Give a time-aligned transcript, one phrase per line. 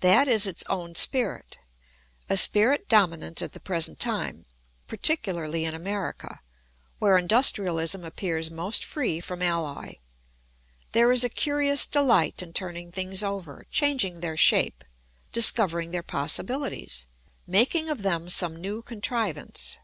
[0.00, 1.56] That is its own spirit:
[2.28, 4.44] a spirit dominant at the present time,
[4.86, 6.42] particularly in America,
[6.98, 9.92] where industrialism appears most free from alloy.
[10.92, 14.84] There is a curious delight in turning things over, changing their shape,
[15.32, 17.06] discovering their possibilities,
[17.46, 19.78] making of them some new contrivance.